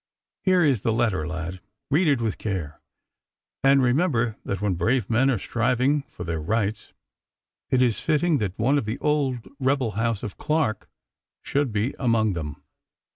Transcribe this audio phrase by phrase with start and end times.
[0.41, 1.59] Here is the letter, lad.
[1.91, 2.81] Read it with care,
[3.63, 6.91] and remember that when brave men are striving for their rights
[7.69, 10.89] it is fitting that one of the old rebel house of Clarke
[11.43, 12.63] should be among them.